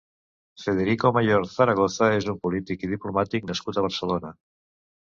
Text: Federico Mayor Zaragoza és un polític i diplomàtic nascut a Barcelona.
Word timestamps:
Federico 0.61 1.11
Mayor 1.17 1.45
Zaragoza 1.57 2.09
és 2.17 2.31
un 2.35 2.41
polític 2.47 2.89
i 2.89 2.91
diplomàtic 2.95 3.51
nascut 3.53 3.81
a 3.85 3.89
Barcelona. 3.91 4.35